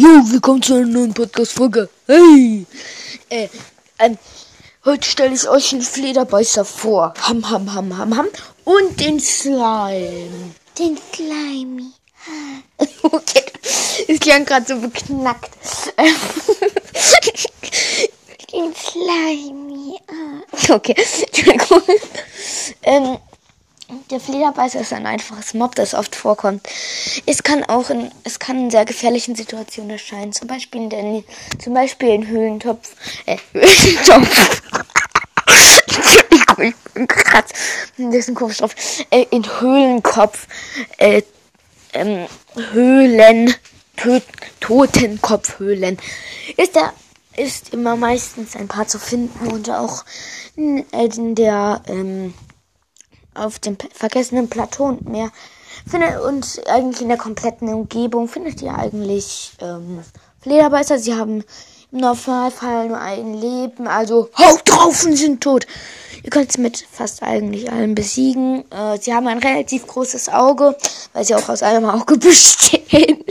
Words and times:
Jo, 0.00 0.08
willkommen 0.26 0.62
zu 0.62 0.74
einer 0.74 0.86
neuen 0.86 1.12
Podcast-Folge. 1.12 1.88
Hey! 2.06 2.64
Äh, 3.30 3.48
ähm, 3.98 4.16
heute 4.84 5.04
stelle 5.04 5.34
ich 5.34 5.48
euch 5.48 5.72
einen 5.72 5.82
Flederbeißer 5.82 6.64
vor. 6.64 7.14
Ham, 7.22 7.50
ham, 7.50 7.74
ham, 7.74 7.98
ham, 7.98 8.16
ham. 8.16 8.28
Und 8.62 9.00
den 9.00 9.18
Slime. 9.18 10.52
Den 10.78 10.96
Slimy. 11.12 11.90
okay. 13.02 13.42
Es 14.06 14.20
klang 14.20 14.44
gerade 14.44 14.66
so 14.68 14.78
beknackt. 14.78 15.50
Den 18.52 18.72
Slimy. 18.76 19.98
okay. 20.68 20.94
Entschuldigung. 21.26 21.82
ähm, 22.84 23.18
der 24.10 24.20
Flederbeißer 24.20 24.80
ist 24.80 24.92
ein 24.92 25.06
einfaches 25.06 25.54
Mob, 25.54 25.74
das 25.74 25.94
oft 25.94 26.16
vorkommt. 26.16 26.66
Es 27.26 27.42
kann 27.42 27.64
auch 27.64 27.90
in, 27.90 28.10
es 28.24 28.38
kann 28.38 28.58
in 28.58 28.70
sehr 28.70 28.84
gefährlichen 28.84 29.34
Situationen 29.34 29.90
erscheinen. 29.90 30.32
Zum 30.32 30.48
Beispiel 30.48 30.82
in 30.82 30.90
der, 30.90 31.22
zum 31.58 31.74
Beispiel 31.74 32.10
in 32.10 32.26
Höhlentopf, 32.26 32.94
äh, 33.26 33.36
Höhlentopf. 33.52 34.62
ich 36.58 36.74
bin 36.94 37.06
kratz. 37.06 37.50
Das 37.96 38.14
ist 38.14 38.28
ein 38.28 38.34
komischer 38.34 38.68
Stoff. 38.68 39.04
Äh, 39.10 39.26
in 39.30 39.44
Höhlenkopf, 39.60 40.46
äh, 40.96 41.22
ähm, 41.92 42.26
Höhlen, 42.72 43.54
Tö 43.96 44.20
Totenkopfhöhlen. 44.60 45.98
Ist 46.56 46.74
der, 46.74 46.92
ist 47.36 47.72
immer 47.72 47.96
meistens 47.96 48.56
ein 48.56 48.68
paar 48.68 48.86
zu 48.86 48.98
finden 48.98 49.48
und 49.48 49.70
auch 49.70 50.04
in, 50.56 50.84
in 50.90 51.34
der, 51.34 51.82
ähm, 51.86 52.34
auf 53.38 53.58
dem 53.58 53.76
vergessenen 53.92 54.48
Plateau 54.48 54.98
mehr. 55.04 55.30
Findet, 55.88 56.20
und 56.20 56.60
eigentlich 56.68 57.02
in 57.02 57.08
der 57.08 57.18
kompletten 57.18 57.68
Umgebung 57.72 58.28
findet 58.28 58.60
ihr 58.62 58.74
eigentlich 58.74 59.52
ähm, 59.60 60.00
Flederbeißer. 60.40 60.98
Sie 60.98 61.14
haben 61.14 61.44
im 61.92 61.98
Normalfall 62.00 62.88
nur 62.88 62.98
ein 62.98 63.34
Leben, 63.34 63.86
also 63.86 64.28
haut 64.38 64.62
drauf 64.64 65.04
und 65.04 65.16
sind 65.16 65.42
tot. 65.42 65.66
Ihr 66.22 66.30
könnt 66.30 66.52
sie 66.52 66.60
mit 66.60 66.84
fast 66.90 67.22
eigentlich 67.22 67.70
allen 67.70 67.94
besiegen. 67.94 68.64
Äh, 68.70 68.98
sie 69.00 69.14
haben 69.14 69.28
ein 69.28 69.38
relativ 69.38 69.86
großes 69.86 70.28
Auge, 70.28 70.76
weil 71.12 71.24
sie 71.24 71.34
auch 71.34 71.48
aus 71.48 71.62
einem 71.62 71.86
Auge 71.86 72.16
bestehen. 72.18 73.24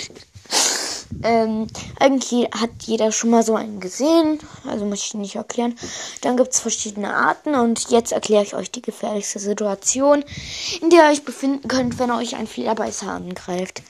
Ähm, 1.23 1.67
eigentlich 1.99 2.49
hat 2.51 2.69
jeder 2.85 3.11
schon 3.11 3.29
mal 3.29 3.43
so 3.43 3.55
einen 3.55 3.79
gesehen, 3.79 4.39
also 4.67 4.85
muss 4.85 5.03
ich 5.03 5.13
nicht 5.13 5.35
erklären. 5.35 5.77
Dann 6.21 6.37
gibt 6.37 6.53
es 6.53 6.59
verschiedene 6.59 7.13
Arten 7.13 7.55
und 7.55 7.89
jetzt 7.89 8.11
erkläre 8.11 8.43
ich 8.43 8.55
euch 8.55 8.71
die 8.71 8.81
gefährlichste 8.81 9.39
Situation, 9.39 10.23
in 10.81 10.89
der 10.89 11.05
ihr 11.05 11.11
euch 11.11 11.25
befinden 11.25 11.67
könnt, 11.67 11.99
wenn 11.99 12.11
euch 12.11 12.35
ein 12.35 12.47
Flederbeißer 12.47 13.09
angreift. 13.09 13.81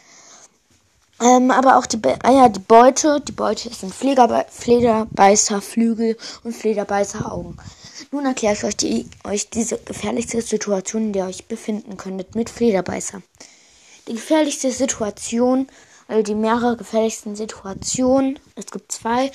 Ähm, 1.19 1.49
aber 1.49 1.77
auch 1.77 1.87
die, 1.87 1.97
Be 1.97 2.17
ah 2.23 2.31
ja, 2.31 2.49
die 2.49 2.59
Beute, 2.59 3.21
die 3.21 3.31
Beute 3.31 3.73
sind 3.73 3.93
Flederbe 3.93 4.45
Flederbeißerflügel 4.49 6.15
und 6.43 6.55
Flederbeißeraugen. 6.55 7.57
Nun 8.11 8.25
erkläre 8.25 8.53
ich 8.53 8.63
euch, 8.63 8.77
die, 8.77 9.09
euch 9.23 9.49
diese 9.49 9.79
gefährlichste 9.79 10.41
Situation, 10.41 11.05
in 11.05 11.13
der 11.13 11.23
ihr 11.23 11.29
euch 11.29 11.45
befinden 11.45 11.97
könntet 11.97 12.35
mit 12.35 12.51
Flederbeißer. 12.51 13.21
Die 14.07 14.13
gefährlichste 14.13 14.71
Situation 14.71 15.67
also 16.07 16.23
die 16.23 16.35
mehrere 16.35 16.77
gefährlichsten 16.77 17.35
Situationen. 17.35 18.39
Es 18.55 18.67
gibt 18.67 18.91
zwei. 18.91 19.31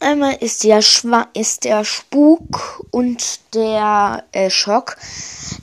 Einmal 0.00 0.36
ist 0.36 0.62
der, 0.62 0.80
Schwa 0.80 1.26
ist 1.34 1.64
der 1.64 1.84
Spuk 1.84 2.86
und 2.92 3.40
der 3.54 4.24
äh, 4.30 4.48
Schock. 4.48 4.96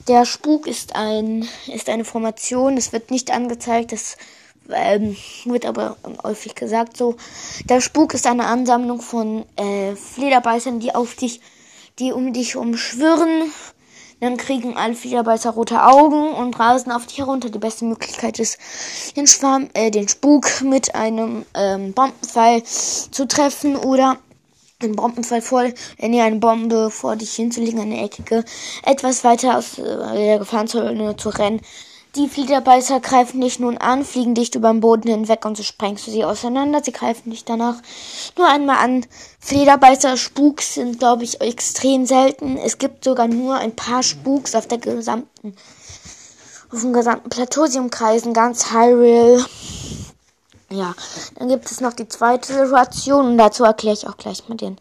Der 0.08 0.26
Spuk 0.26 0.66
ist 0.66 0.94
ein 0.94 1.48
ist 1.72 1.88
eine 1.88 2.04
Formation. 2.04 2.76
Es 2.76 2.92
wird 2.92 3.10
nicht 3.10 3.30
angezeigt. 3.30 3.92
Das 3.92 4.18
ähm, 4.70 5.16
wird 5.46 5.64
aber 5.64 5.96
häufig 6.22 6.54
gesagt 6.54 6.98
so. 6.98 7.16
Der 7.68 7.80
Spuk 7.80 8.12
ist 8.12 8.26
eine 8.26 8.44
Ansammlung 8.46 9.00
von 9.00 9.46
äh, 9.56 9.96
Flederbeißern, 9.96 10.80
die 10.80 10.94
auf 10.94 11.14
dich, 11.14 11.40
die 11.98 12.12
um 12.12 12.34
dich 12.34 12.56
umschwirren 12.56 13.50
dann 14.20 14.36
kriegen 14.36 14.76
alle 14.76 14.94
Flederbeißer 14.94 15.50
rote 15.50 15.82
Augen 15.82 16.32
und 16.32 16.58
rasen 16.58 16.92
auf 16.92 17.06
dich 17.06 17.18
herunter. 17.18 17.50
Die 17.50 17.58
beste 17.58 17.84
Möglichkeit 17.84 18.38
ist, 18.38 18.58
den 19.16 19.26
Schwarm, 19.26 19.68
äh, 19.74 19.90
den 19.90 20.08
Spuk 20.08 20.62
mit 20.62 20.94
einem 20.94 21.44
ähm, 21.54 21.92
Bombenpfeil 21.92 22.62
zu 22.64 23.26
treffen 23.28 23.76
oder 23.76 24.16
einen 24.82 24.96
Bombenpfeil 24.96 25.42
voll, 25.42 25.74
wenn 25.98 26.12
ihr 26.12 26.24
eine 26.24 26.36
Bombe 26.36 26.90
vor 26.90 27.16
dich 27.16 27.34
hinzulegen, 27.34 27.80
eine 27.80 28.02
eckige, 28.04 28.44
etwas 28.84 29.24
weiter 29.24 29.58
aus 29.58 29.78
äh, 29.78 29.84
der 30.14 30.38
Gefahrenzone 30.38 31.16
zu 31.16 31.28
rennen. 31.30 31.60
Die 32.16 32.28
Flederbeißer 32.28 33.00
greifen 33.00 33.42
dich 33.42 33.58
nun 33.58 33.76
an, 33.76 34.02
fliegen 34.02 34.34
dicht 34.34 34.54
über 34.54 34.70
den 34.70 34.80
Boden 34.80 35.10
hinweg 35.10 35.44
und 35.44 35.54
so 35.54 35.62
sprengst 35.62 36.06
du 36.06 36.10
sie 36.10 36.24
auseinander. 36.24 36.80
Sie 36.82 36.92
greifen 36.92 37.28
dich 37.28 37.44
danach 37.44 37.74
nur 38.38 38.48
einmal 38.48 38.78
an. 38.78 39.04
Flederbeißer 39.38 40.16
Spuks 40.16 40.74
sind, 40.74 40.98
glaube 40.98 41.24
ich, 41.24 41.42
extrem 41.42 42.06
selten. 42.06 42.56
Es 42.56 42.78
gibt 42.78 43.04
sogar 43.04 43.28
nur 43.28 43.56
ein 43.56 43.76
paar 43.76 44.02
Spuks 44.02 44.54
auf 44.54 44.66
der 44.66 44.78
gesamten, 44.78 45.54
auf 46.72 46.80
dem 46.80 46.94
gesamten 46.94 47.28
Plateau. 47.28 47.66
Sie 47.66 47.78
umkreisen 47.78 48.32
ganz 48.32 48.72
Hyrule. 48.72 49.44
Ja, 50.70 50.94
dann 51.34 51.48
gibt 51.48 51.70
es 51.70 51.82
noch 51.82 51.92
die 51.92 52.08
zweite 52.08 52.50
Situation 52.50 53.26
und 53.26 53.36
dazu 53.36 53.64
erkläre 53.64 53.94
ich 53.94 54.08
auch 54.08 54.16
gleich 54.16 54.48
mal 54.48 54.56
den 54.56 54.78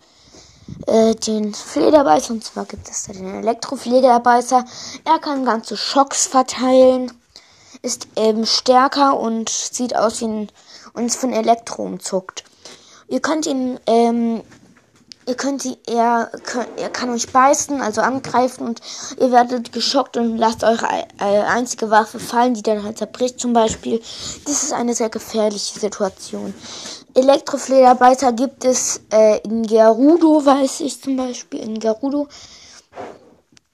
äh, 0.88 1.14
den 1.16 1.54
Flederbeißer. 1.54 2.32
Und 2.32 2.46
zwar 2.46 2.64
gibt 2.64 2.90
es 2.90 3.08
da 3.08 3.14
den 3.14 3.42
Elektroflederbeißer. 3.42 4.64
Er 5.04 5.20
kann 5.20 5.44
ganze 5.44 5.76
Schocks 5.76 6.28
verteilen 6.28 7.12
ist 7.86 8.08
ähm, 8.16 8.46
stärker 8.46 9.20
und 9.20 9.50
sieht 9.50 9.96
aus 9.96 10.20
wie 10.22 10.26
ein, 10.26 10.50
und 10.94 11.06
ist 11.06 11.18
von 11.18 11.32
Elektro 11.32 11.84
umzuckt. 11.84 12.44
Ihr 13.08 13.20
könnt 13.20 13.46
ihn, 13.46 13.80
ähm, 13.86 14.42
ihr 15.28 15.36
könnt 15.36 15.62
sie, 15.62 15.78
er, 15.86 16.32
er 16.78 16.90
kann 16.90 17.10
euch 17.12 17.32
beißen, 17.32 17.82
also 17.82 18.02
angreifen 18.02 18.68
und 18.68 18.82
ihr 19.20 19.32
werdet 19.32 19.72
geschockt 19.72 20.18
und 20.18 20.38
lasst 20.38 20.64
eure 20.64 20.88
äh, 21.20 21.42
einzige 21.42 21.92
Waffe 21.92 22.20
fallen, 22.20 22.56
die 22.56 22.64
dann 22.64 22.84
halt 22.84 22.98
zerbricht 22.98 23.40
zum 23.40 23.54
Beispiel. 23.54 24.02
Das 24.46 24.64
ist 24.64 24.74
eine 24.74 24.96
sehr 24.96 25.10
gefährliche 25.10 25.80
Situation. 25.80 26.54
Elektroflederbeißer 27.14 28.34
gibt 28.34 28.66
es 28.66 29.02
äh, 29.12 29.40
in 29.42 29.68
Gerudo, 29.68 30.46
weiß 30.46 30.82
ich 30.82 31.02
zum 31.02 31.16
Beispiel, 31.18 31.62
in 31.62 31.80
Gerudo. 31.80 32.28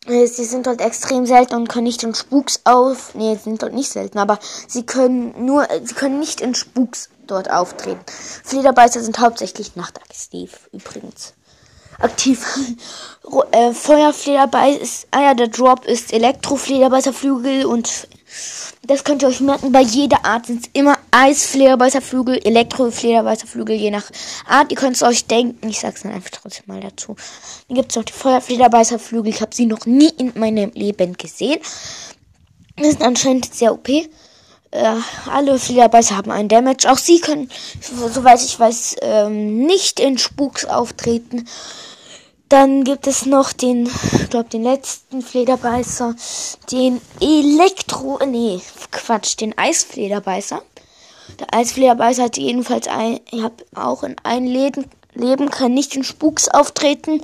Äh, 0.07 0.25
sie 0.27 0.45
sind 0.45 0.65
dort 0.67 0.81
extrem 0.81 1.25
selten 1.25 1.55
und 1.55 1.69
können 1.69 1.83
nicht 1.83 2.03
in 2.03 2.15
Spuks 2.15 2.61
auf. 2.63 3.13
Nee, 3.13 3.35
sind 3.35 3.61
dort 3.61 3.73
nicht 3.73 3.91
selten, 3.91 4.17
aber 4.17 4.39
sie 4.67 4.85
können 4.85 5.45
nur, 5.45 5.69
äh, 5.69 5.81
sie 5.83 5.93
können 5.93 6.19
nicht 6.19 6.41
in 6.41 6.55
Spuks 6.55 7.09
dort 7.27 7.51
auftreten. 7.51 8.01
Flederbeißer 8.43 9.01
sind 9.01 9.19
hauptsächlich 9.19 9.75
nachtaktiv, 9.75 10.69
übrigens. 10.71 11.33
Aktiv. 11.99 12.45
äh, 13.51 13.73
Feuerflederbeißer, 13.73 15.07
ah 15.11 15.21
ja, 15.21 15.33
der 15.35 15.49
Drop 15.49 15.85
ist 15.85 16.11
Elektroflederbeißerflügel 16.13 17.65
und 17.65 18.07
das 18.83 19.03
könnt 19.03 19.21
ihr 19.21 19.27
euch 19.27 19.41
merken, 19.41 19.71
bei 19.71 19.81
jeder 19.81 20.25
Art 20.25 20.47
sind 20.47 20.65
es 20.65 20.69
immer 20.73 20.97
Eisflederbeißerflügel, 21.11 22.39
Elektroflederbeißerflügel, 22.45 23.75
je 23.75 23.91
nach 23.91 24.09
Art. 24.47 24.71
Ihr 24.71 24.77
könnt 24.77 24.95
es 24.95 25.03
euch 25.03 25.25
denken, 25.25 25.69
ich 25.69 25.79
sag's 25.79 26.03
dann 26.03 26.13
einfach 26.13 26.29
trotzdem 26.29 26.63
mal 26.67 26.79
dazu. 26.79 27.15
Dann 27.67 27.75
gibt 27.75 27.91
es 27.91 27.97
noch 27.97 28.05
die 28.05 28.13
Feuerflederbeißerflügel, 28.13 29.33
ich 29.33 29.41
habe 29.41 29.53
sie 29.53 29.65
noch 29.65 29.85
nie 29.85 30.09
in 30.17 30.31
meinem 30.35 30.71
Leben 30.73 31.17
gesehen. 31.17 31.59
Das 32.77 32.87
ist 32.87 33.01
anscheinend 33.01 33.53
sehr 33.53 33.73
OP. 33.73 33.89
Äh, 33.89 34.07
alle 35.29 35.59
Flederbeißer 35.59 36.15
haben 36.15 36.31
einen 36.31 36.47
Damage. 36.47 36.89
Auch 36.89 36.97
sie 36.97 37.19
können, 37.19 37.49
soweit 38.13 38.41
ich 38.41 38.57
weiß, 38.57 38.95
ähm, 39.01 39.65
nicht 39.65 39.99
in 39.99 40.17
Spuks 40.17 40.65
auftreten. 40.65 41.45
Dann 42.47 42.83
gibt 42.83 43.07
es 43.07 43.25
noch 43.25 43.53
den, 43.53 43.89
ich 44.13 44.29
glaube, 44.29 44.49
den 44.49 44.63
letzten 44.63 45.21
Flederbeißer, 45.21 46.15
den 46.71 46.99
Elektro, 47.19 48.19
nee, 48.25 48.61
Quatsch, 48.91 49.39
den 49.39 49.57
Eisflederbeißer. 49.57 50.61
Der 51.39 51.53
Eisflederbeißer 51.53 52.23
hat 52.23 52.37
jedenfalls 52.37 52.87
ein, 52.87 53.19
ich 53.31 53.41
habe 53.41 53.63
auch 53.75 54.03
in 54.03 54.15
einem 54.23 54.47
Leben, 54.47 54.85
Leben, 55.13 55.49
kann 55.49 55.73
nicht 55.73 55.95
in 55.95 56.03
Spuks 56.03 56.47
auftreten, 56.47 57.21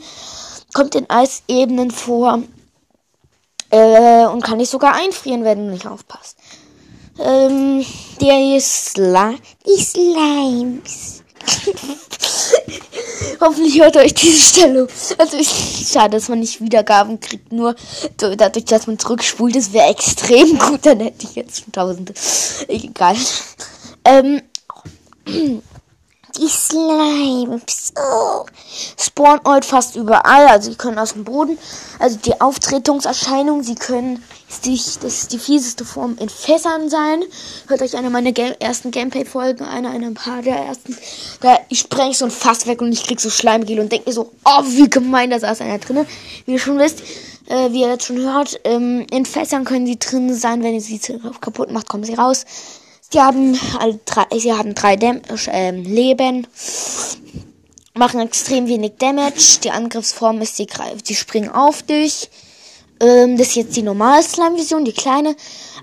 kommt 0.73 0.95
in 0.95 1.09
Eisebenen 1.09 1.91
vor 1.91 2.43
äh, 3.69 4.25
und 4.25 4.43
kann 4.43 4.57
nicht 4.57 4.71
sogar 4.71 4.93
einfrieren, 4.95 5.43
wenn 5.43 5.65
du 5.65 5.71
nicht 5.71 5.87
aufpasst. 5.87 6.37
Ähm, 7.19 7.85
der 8.21 8.59
Sli 8.59 9.37
die 9.65 9.83
Slimes. 9.83 11.23
Hoffentlich 13.39 13.79
hört 13.79 13.97
euch 13.97 14.13
diese 14.13 14.39
Stelle. 14.39 14.87
Also 15.17 15.37
ich, 15.37 15.87
schade, 15.91 16.17
dass 16.17 16.29
man 16.29 16.39
nicht 16.39 16.61
Wiedergaben 16.61 17.19
kriegt. 17.19 17.51
Nur 17.51 17.75
dadurch, 18.17 18.65
dass 18.65 18.87
man 18.87 18.99
zurückspult, 18.99 19.55
das 19.55 19.73
wäre 19.73 19.89
extrem 19.89 20.57
gut. 20.57 20.85
Dann 20.85 20.99
hätte 20.99 21.25
ich 21.25 21.35
jetzt 21.35 21.63
schon 21.63 21.71
tausende. 21.71 22.13
Egal. 22.67 23.15
Ähm, 24.07 24.41
Die 26.37 26.47
Slimes. 26.47 27.93
Oh. 27.97 28.45
spawnen 28.97 29.41
heute 29.45 29.67
fast 29.67 29.95
überall. 29.95 30.47
Also, 30.47 30.69
sie 30.69 30.77
können 30.77 30.99
aus 30.99 31.13
dem 31.13 31.23
Boden. 31.23 31.57
Also, 31.99 32.17
die 32.17 32.39
Auftretungserscheinung, 32.39 33.63
sie 33.63 33.75
können, 33.75 34.23
ist 34.47 34.65
die, 34.65 34.75
das 34.75 35.03
ist 35.03 35.33
die 35.33 35.39
fieseste 35.39 35.83
Form 35.83 36.15
in 36.19 36.29
Fässern 36.29 36.89
sein. 36.89 37.23
Hört 37.67 37.81
euch 37.81 37.97
eine 37.97 38.09
meiner 38.09 38.31
Ga 38.31 38.51
ersten 38.59 38.91
Gameplay-Folgen, 38.91 39.65
eine, 39.65 39.89
eine, 39.89 40.07
ein 40.07 40.13
paar 40.13 40.41
der 40.41 40.57
ersten. 40.57 40.95
Da 41.41 41.59
ich 41.69 41.79
spreng 41.79 42.13
so 42.13 42.25
ein 42.25 42.31
Fass 42.31 42.67
weg 42.67 42.81
und 42.81 42.93
ich 42.93 43.03
krieg 43.03 43.19
so 43.19 43.29
Schleimgel 43.29 43.79
und 43.79 43.91
denke 43.91 44.09
mir 44.09 44.13
so, 44.13 44.31
oh, 44.45 44.63
wie 44.67 44.89
gemein, 44.89 45.31
da 45.31 45.39
saß 45.39 45.61
einer 45.61 45.79
drinne. 45.79 46.05
Wie 46.45 46.53
ihr 46.53 46.59
schon 46.59 46.79
wisst, 46.79 47.01
äh, 47.47 47.71
wie 47.71 47.81
ihr 47.81 47.89
jetzt 47.89 48.05
schon 48.05 48.19
hört, 48.19 48.59
ähm, 48.63 49.05
in 49.11 49.25
Fässern 49.25 49.65
können 49.65 49.85
sie 49.85 49.97
drin 49.97 50.33
sein. 50.33 50.63
Wenn 50.63 50.75
ihr 50.75 50.81
sie 50.81 50.99
kaputt 51.41 51.71
macht, 51.71 51.89
kommen 51.89 52.03
sie 52.03 52.13
raus. 52.13 52.45
Sie 53.09 53.21
haben 53.21 53.57
alle 53.79 53.99
drei, 54.03 54.25
sie 54.37 54.51
haben 54.51 54.75
drei 54.75 54.97
Dam 54.97 55.21
äh, 55.47 55.71
Leben, 55.71 56.45
machen 57.93 58.19
extrem 58.19 58.67
wenig 58.67 58.93
Damage. 58.99 59.59
Die 59.63 59.71
Angriffsform 59.71 60.41
ist, 60.41 60.57
sie, 60.57 60.67
sie 61.03 61.15
springen 61.15 61.49
auf 61.49 61.83
dich. 61.83 62.29
Ähm, 62.99 63.37
das 63.37 63.49
ist 63.49 63.55
jetzt 63.55 63.75
die 63.77 63.81
normale 63.81 64.23
Slime-Vision, 64.23 64.83
die 64.83 64.91
kleine 64.91 65.37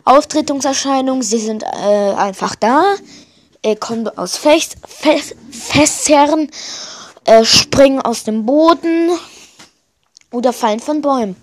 Auftretungserscheinung. 0.05 1.23
Sie 1.23 1.39
sind 1.39 1.63
äh, 1.63 2.13
einfach 2.13 2.57
da, 2.57 2.95
äh, 3.63 3.75
kommen 3.77 4.07
aus 4.19 4.37
Fest, 4.37 4.77
Fest, 4.87 5.35
Fässern, 5.51 6.51
äh, 7.25 7.43
springen 7.45 8.03
aus 8.03 8.25
dem 8.25 8.45
Boden 8.45 9.11
oder 10.31 10.53
fallen 10.53 10.81
von 10.81 11.01
Bäumen 11.01 11.37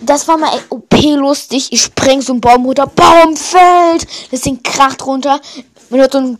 das 0.00 0.28
war 0.28 0.38
mal 0.38 0.50
OP 0.70 0.94
lustig. 1.16 1.68
Ich 1.72 1.82
spreng 1.82 2.20
so 2.20 2.32
einen 2.32 2.40
Baum 2.40 2.64
runter, 2.64 2.86
Baum 2.86 3.36
fällt, 3.36 4.06
das 4.30 4.42
Ding 4.42 4.62
kracht 4.62 5.04
runter. 5.06 5.40
Man 5.90 6.00
hört 6.00 6.12
so 6.12 6.18
ein 6.18 6.38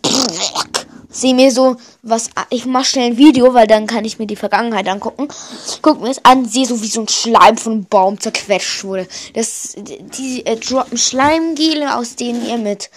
Sehe 1.11 1.33
mir 1.33 1.51
so 1.51 1.75
was, 2.03 2.29
ich 2.51 2.67
mach 2.67 2.85
schnell 2.85 3.07
ein 3.07 3.17
Video, 3.17 3.55
weil 3.55 3.65
dann 3.65 3.87
kann 3.87 4.05
ich 4.05 4.19
mir 4.19 4.27
die 4.27 4.35
Vergangenheit 4.35 4.87
angucken. 4.87 5.27
Guck 5.81 6.01
mir 6.01 6.09
das 6.09 6.23
an, 6.23 6.45
sehe 6.45 6.67
so 6.67 6.83
wie 6.83 6.87
so 6.87 7.01
ein 7.01 7.07
Schleim 7.07 7.57
von 7.57 7.73
einem 7.73 7.85
Baum 7.85 8.19
zerquetscht 8.19 8.83
wurde. 8.83 9.07
Das, 9.33 9.75
die 9.75 10.45
äh, 10.45 10.55
droppen 10.55 10.99
Schleimgele, 10.99 11.95
aus 11.97 12.15
denen 12.15 12.47
ihr 12.47 12.57
mit 12.57 12.91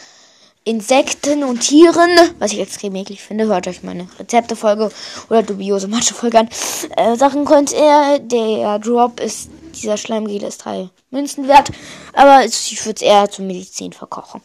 Insekten 0.65 1.43
und 1.43 1.61
Tieren, 1.61 2.11
was 2.39 2.53
ich 2.53 2.61
extrem 2.61 2.95
eklig 2.97 3.23
finde, 3.23 3.47
hört 3.47 3.67
euch 3.67 3.83
meine 3.83 4.07
Rezeptefolge 4.19 4.93
oder 5.31 5.43
dubiose 5.43 5.89
Mathe-Folge 5.89 6.41
an, 6.41 6.49
äh, 6.97 7.17
Sachen 7.17 7.47
könnt 7.47 7.73
ihr. 7.73 8.19
Der 8.21 8.79
Drop 8.79 9.21
ist 9.21 9.49
dieser 9.73 9.97
Schleimgel 9.97 10.43
ist 10.43 10.65
drei 10.65 10.91
Münzen 11.11 11.49
wert. 11.49 11.71
Aber 12.13 12.45
ich 12.45 12.85
würde 12.85 12.97
es 12.97 13.03
eher 13.03 13.31
zur 13.31 13.45
Medizin 13.45 13.93
verkochen. 13.93 14.41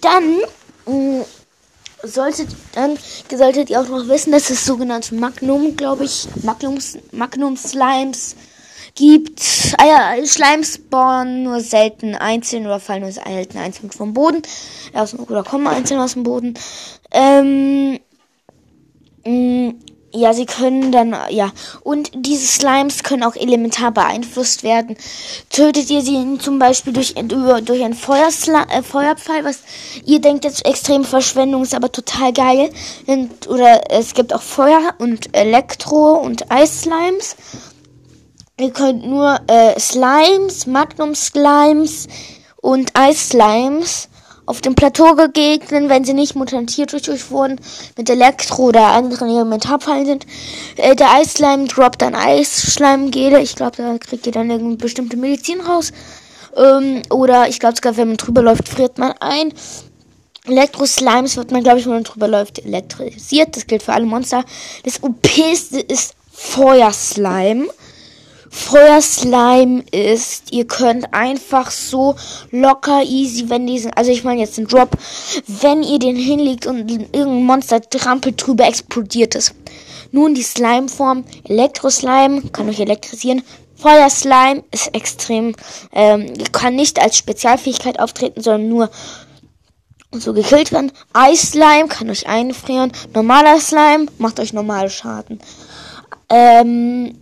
Dann 0.00 0.38
mh, 0.86 1.20
mm, 1.20 1.24
solltet, 2.02 2.48
dann 2.72 2.98
solltet 3.34 3.70
ihr 3.70 3.80
auch 3.80 3.88
noch 3.88 4.08
wissen, 4.08 4.32
dass 4.32 4.50
es 4.50 4.64
sogenannte 4.64 5.14
Magnum, 5.14 5.76
glaube 5.76 6.04
ich, 6.04 6.28
Magnums, 6.42 6.98
Magnum 7.12 7.56
Slimes 7.56 8.36
gibt. 8.94 9.42
Ah 9.78 9.86
ja, 9.86 10.26
Slimes 10.26 10.74
spawnen 10.74 11.44
nur 11.44 11.60
selten 11.60 12.14
einzeln 12.14 12.66
oder 12.66 12.80
fallen 12.80 13.02
nur 13.02 13.12
selten 13.12 13.58
einzeln 13.58 13.90
vom 13.90 14.12
Boden. 14.12 14.42
Aus, 14.92 15.14
oder 15.14 15.44
kommen 15.44 15.66
einzeln 15.66 16.00
aus 16.00 16.14
dem 16.14 16.22
Boden. 16.22 16.54
Ähm, 17.10 17.98
mh, 19.24 19.30
mm, 19.30 19.78
ja, 20.10 20.32
sie 20.32 20.46
können 20.46 20.90
dann, 20.90 21.14
ja. 21.30 21.52
Und 21.82 22.10
diese 22.14 22.46
Slimes 22.46 23.02
können 23.02 23.22
auch 23.22 23.36
elementar 23.36 23.92
beeinflusst 23.92 24.62
werden. 24.62 24.96
Tötet 25.50 25.90
ihr 25.90 26.00
sie 26.00 26.38
zum 26.38 26.58
Beispiel 26.58 26.94
durch, 26.94 27.14
durch 27.14 27.84
einen 27.84 27.94
Feuersla 27.94 28.66
äh, 28.70 28.82
Feuerpfeil, 28.82 29.44
was 29.44 29.60
ihr 30.06 30.20
denkt 30.20 30.44
jetzt 30.44 30.64
extrem 30.64 31.04
Verschwendung 31.04 31.62
ist, 31.62 31.74
aber 31.74 31.92
total 31.92 32.32
geil. 32.32 32.70
Und, 33.06 33.48
oder 33.48 33.90
es 33.90 34.14
gibt 34.14 34.32
auch 34.32 34.40
Feuer 34.42 34.94
und 34.98 35.36
Elektro 35.36 36.14
und 36.14 36.50
Eis-Slimes. 36.50 37.36
Ihr 38.58 38.70
könnt 38.70 39.06
nur 39.06 39.38
äh, 39.46 39.78
Slimes, 39.78 40.66
Magnum-Slimes 40.66 42.08
und 42.56 42.90
Eis-Slimes 42.94 44.08
auf 44.48 44.62
dem 44.62 44.74
Plateau 44.74 45.14
gegegnet, 45.14 45.90
wenn 45.90 46.04
sie 46.04 46.14
nicht 46.14 46.34
mutantiert 46.34 46.94
durch 46.94 47.10
euch 47.10 47.30
wurden, 47.30 47.60
mit 47.98 48.08
Elektro 48.08 48.68
oder 48.68 48.86
anderen 48.86 49.28
Elementarfallen 49.28 50.06
sind. 50.06 50.26
Äh, 50.76 50.96
der 50.96 51.12
Eisslime 51.12 51.66
droppt 51.66 52.00
dann 52.00 52.14
Eisschleimgele. 52.14 53.42
Ich 53.42 53.56
glaube, 53.56 53.76
da 53.76 53.98
kriegt 53.98 54.24
ihr 54.24 54.32
dann 54.32 54.48
irgendeine 54.48 54.78
bestimmte 54.78 55.18
Medizin 55.18 55.60
raus. 55.60 55.92
Ähm, 56.56 57.02
oder 57.10 57.46
ich 57.50 57.60
glaube 57.60 57.76
sogar, 57.76 57.98
wenn 57.98 58.08
man 58.08 58.16
drüber 58.16 58.40
läuft, 58.40 58.70
friert 58.70 58.96
man 58.96 59.12
ein. 59.20 59.52
Elektro-Slimes 60.46 61.36
wird 61.36 61.50
man, 61.50 61.62
glaube 61.62 61.80
ich, 61.80 61.84
wenn 61.84 61.92
man 61.92 62.04
drüber 62.04 62.26
läuft, 62.26 62.64
elektrisiert. 62.64 63.54
Das 63.54 63.66
gilt 63.66 63.82
für 63.82 63.92
alle 63.92 64.06
Monster. 64.06 64.44
Das 64.84 65.02
OPste 65.02 65.80
ist 65.80 66.14
Feuerslime. 66.32 67.68
Feuerslime 68.50 69.84
ist, 69.90 70.52
ihr 70.52 70.66
könnt 70.66 71.12
einfach 71.12 71.70
so 71.70 72.16
locker 72.50 73.02
easy, 73.02 73.48
wenn 73.48 73.66
diesen, 73.66 73.92
also 73.92 74.10
ich 74.10 74.24
meine 74.24 74.40
jetzt 74.40 74.56
den 74.58 74.66
Drop, 74.66 74.90
wenn 75.46 75.82
ihr 75.82 75.98
den 75.98 76.16
hinlegt 76.16 76.66
und 76.66 76.90
irgendein 76.90 77.44
Monster 77.44 77.80
trampelt 77.80 78.44
drüber, 78.44 78.66
explodiert 78.66 79.34
es. 79.34 79.54
Nun 80.10 80.34
die 80.34 80.42
Slime-Form, 80.42 81.24
Elektroslime, 81.44 82.42
kann 82.52 82.68
euch 82.68 82.80
elektrisieren. 82.80 83.42
Feuerslime 83.76 84.64
ist 84.70 84.94
extrem, 84.94 85.54
ähm, 85.92 86.32
kann 86.50 86.74
nicht 86.74 87.00
als 87.00 87.16
Spezialfähigkeit 87.16 88.00
auftreten, 88.00 88.42
sondern 88.42 88.68
nur 88.68 88.90
so 90.12 90.32
gekillt 90.32 90.72
werden. 90.72 90.90
Eisslime 91.12 91.88
kann 91.88 92.10
euch 92.10 92.26
einfrieren. 92.26 92.92
Normaler 93.14 93.60
Slime 93.60 94.06
macht 94.18 94.40
euch 94.40 94.52
normale 94.52 94.90
Schaden. 94.90 95.38
Ähm, 96.30 97.14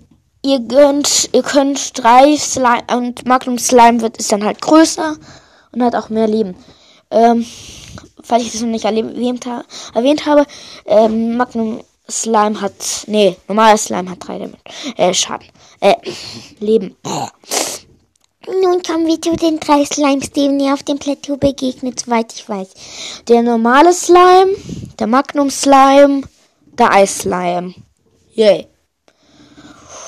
ihr 0.46 0.60
könnt, 0.60 1.28
ihr 1.32 1.42
könnt 1.42 1.98
drei 1.98 2.36
Slime 2.36 2.84
und 2.94 3.26
Magnum 3.26 3.58
Slime 3.58 4.00
wird 4.00 4.16
ist 4.16 4.30
dann 4.30 4.44
halt 4.44 4.62
größer 4.62 5.16
und 5.72 5.82
hat 5.82 5.96
auch 5.96 6.08
mehr 6.08 6.28
Leben. 6.28 6.54
Ähm, 7.10 7.44
falls 8.22 8.44
ich 8.44 8.52
das 8.52 8.60
noch 8.60 8.68
nicht 8.68 8.84
erwähnt, 8.84 9.46
erwähnt 9.94 10.26
habe, 10.26 10.46
ähm, 10.86 11.36
Magnum 11.36 11.82
Slime 12.08 12.60
hat, 12.60 12.72
nee, 13.08 13.36
normaler 13.48 13.76
Slime 13.76 14.08
hat 14.08 14.26
drei 14.26 14.38
Damage, 14.38 14.60
äh, 14.96 15.12
Schaden, 15.12 15.48
äh, 15.80 15.94
Leben. 16.60 16.96
Nun 18.46 18.80
kommen 18.84 19.08
wir 19.08 19.20
zu 19.20 19.34
den 19.34 19.58
drei 19.58 19.84
Slimes, 19.84 20.30
denen 20.30 20.60
ihr 20.60 20.72
auf 20.72 20.84
dem 20.84 21.00
Plateau 21.00 21.36
begegnet, 21.36 21.98
soweit 21.98 22.32
ich 22.32 22.48
weiß. 22.48 22.68
Der 23.26 23.42
normale 23.42 23.92
Slime, 23.92 24.54
der 25.00 25.08
Magnum 25.08 25.50
Slime, 25.50 26.22
der 26.78 26.92
Eis 26.92 27.18
Slime. 27.18 27.74
Yay. 28.34 28.68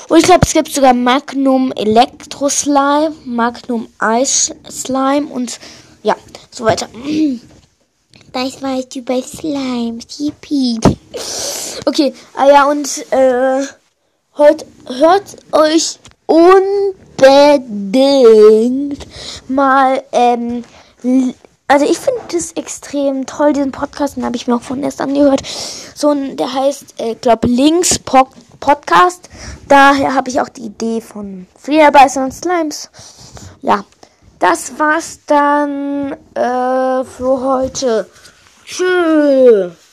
Und 0.09 0.17
ich 0.17 0.23
glaube, 0.23 0.41
es 0.43 0.53
gibt 0.53 0.73
sogar 0.73 0.93
Magnum 0.95 1.71
Elektro 1.73 2.49
Slime, 2.49 3.13
Magnum 3.25 3.87
Eis 3.99 4.51
Slime 4.67 5.27
und 5.27 5.59
ja, 6.01 6.15
so 6.49 6.65
weiter. 6.65 6.89
Das 8.33 8.61
weißt 8.61 8.95
du 8.95 9.03
bei 9.03 9.21
Slime, 9.21 9.99
Yippie. 10.17 10.79
Okay, 11.85 12.13
ah 12.35 12.47
ja, 12.47 12.69
und 12.69 13.05
äh, 13.11 13.63
heute 14.35 14.65
hört 14.87 15.37
euch 15.51 15.99
unbedingt 16.25 17.17
mal, 19.47 20.03
ähm, 20.11 20.63
also 21.67 21.85
ich 21.85 21.99
finde 21.99 22.21
das 22.31 22.51
extrem 22.53 23.27
toll, 23.27 23.53
diesen 23.53 23.71
Podcast, 23.71 24.17
den 24.17 24.25
habe 24.25 24.35
ich 24.35 24.47
mir 24.47 24.55
auch 24.55 24.61
von 24.63 24.81
erst 24.81 25.01
angehört. 25.01 25.43
So 25.93 26.09
ein, 26.09 26.35
der 26.35 26.51
heißt, 26.51 26.95
äh, 26.97 27.13
glaube 27.13 27.47
Links 27.47 27.99
Podcast. 27.99 28.48
Podcast. 28.59 29.29
Daher 29.67 30.15
habe 30.15 30.29
ich 30.29 30.41
auch 30.41 30.49
die 30.49 30.61
Idee 30.65 31.01
von 31.01 31.47
Flederbeißer 31.57 32.23
und 32.23 32.33
Slimes. 32.33 32.89
Ja, 33.61 33.83
das 34.39 34.77
war's 34.79 35.19
dann 35.25 36.13
äh, 36.33 37.03
für 37.03 37.41
heute. 37.41 38.09
Tschüss. 38.65 39.88